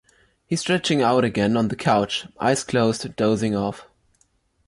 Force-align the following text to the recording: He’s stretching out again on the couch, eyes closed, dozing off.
He’s 0.47 0.59
stretching 0.61 1.03
out 1.03 1.23
again 1.23 1.55
on 1.55 1.67
the 1.67 1.75
couch, 1.75 2.25
eyes 2.39 2.63
closed, 2.63 3.15
dozing 3.15 3.55
off. 3.55 3.85